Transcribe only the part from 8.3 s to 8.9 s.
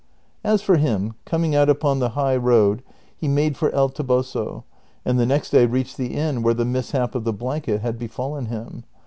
him.